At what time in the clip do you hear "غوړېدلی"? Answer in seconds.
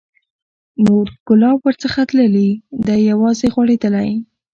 3.53-4.09